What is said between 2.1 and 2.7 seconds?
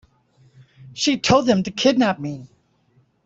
me.